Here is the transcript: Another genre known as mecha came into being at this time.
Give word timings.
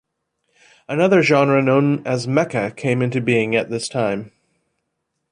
Another 0.89 1.21
genre 1.21 1.61
known 1.61 2.01
as 2.07 2.25
mecha 2.25 2.75
came 2.75 3.03
into 3.03 3.21
being 3.21 3.55
at 3.55 3.69
this 3.69 3.87
time. 3.87 4.31